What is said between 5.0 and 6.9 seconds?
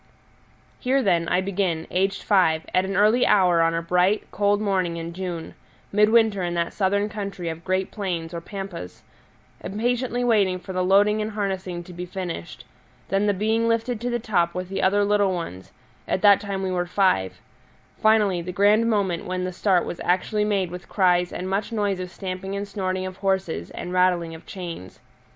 June midwinter in that